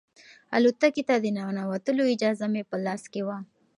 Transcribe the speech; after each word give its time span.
الوتکې 0.55 1.03
ته 1.09 1.15
د 1.23 1.25
ننوتلو 1.37 2.03
اجازه 2.13 2.45
مې 2.53 2.63
په 2.69 2.75
لاس 2.85 3.03
کې 3.11 3.21
وه. 3.27 3.37